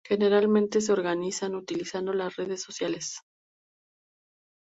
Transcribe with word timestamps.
Generalmente 0.09 0.81
se 0.81 0.91
organizan 0.93 1.53
utilizando 1.53 2.11
las 2.11 2.35
redes 2.35 2.63
sociales. 2.63 3.19